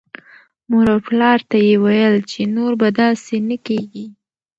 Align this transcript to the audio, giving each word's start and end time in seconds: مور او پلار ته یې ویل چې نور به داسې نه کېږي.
مور 0.69 0.85
او 0.93 0.99
پلار 1.07 1.39
ته 1.49 1.57
یې 1.67 1.75
ویل 1.83 2.15
چې 2.31 2.41
نور 2.55 2.71
به 2.81 2.87
داسې 2.99 3.35
نه 3.49 3.57
کېږي. 3.65 4.05